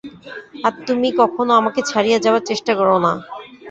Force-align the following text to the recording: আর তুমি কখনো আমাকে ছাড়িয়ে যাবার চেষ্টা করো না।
আর 0.63 0.73
তুমি 0.87 1.07
কখনো 1.21 1.51
আমাকে 1.59 1.81
ছাড়িয়ে 1.89 2.17
যাবার 2.19 2.43
চেষ্টা 2.49 2.71
করো 2.79 2.95
না। 2.99 3.11